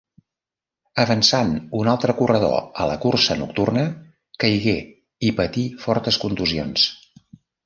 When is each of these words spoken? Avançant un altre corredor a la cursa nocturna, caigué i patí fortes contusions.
Avançant 1.01 1.51
un 1.81 1.89
altre 1.91 2.15
corredor 2.21 2.55
a 2.85 2.87
la 2.93 2.95
cursa 3.03 3.37
nocturna, 3.43 3.85
caigué 4.45 4.75
i 5.29 5.31
patí 5.43 5.67
fortes 5.85 6.19
contusions. 6.27 6.89